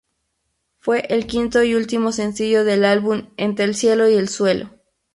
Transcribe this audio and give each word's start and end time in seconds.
Fue 0.79 1.05
el 1.09 1.27
quinto 1.27 1.61
y 1.63 1.75
último 1.75 2.11
sencillo 2.11 2.63
del 2.63 2.85
álbum 2.85 3.29
"Entre 3.37 3.65
el 3.65 3.75
cielo 3.75 4.09
y 4.09 4.15
el 4.15 4.29
suelo". 4.29 4.71